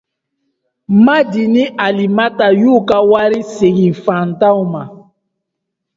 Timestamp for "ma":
4.73-4.83